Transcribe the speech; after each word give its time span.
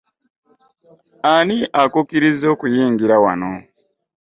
Ani 1.33 1.57
akukiriza 1.83 2.45
okuyingira 2.53 3.15
wano? 3.23 3.51